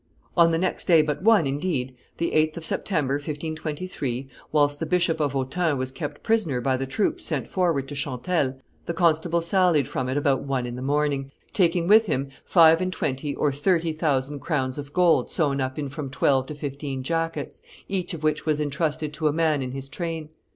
[0.35, 5.19] On the next day but one, indeed, the 8th of September, 1523, whilst the Bishop
[5.19, 9.87] of Autun was kept prisoner by the troops sent forward to Chantelle, the constable sallied
[9.87, 13.93] from it about one in the morning, taking with him five and twenty or thirty
[13.93, 18.43] thousand crowns of gold sewn up in from twelve to fifteen jackets, each of which
[18.43, 20.29] was intrusted to a man in his train.